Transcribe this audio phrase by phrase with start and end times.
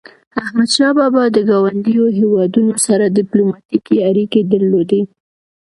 [0.43, 5.01] احمدشاه بابا د ګاونډیو هیوادونو سره ډیپلوماټيکي اړيکي درلودی.